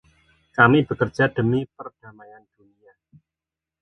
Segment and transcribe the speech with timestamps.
[0.57, 2.93] Kami bekerja demi perdamaian dunia.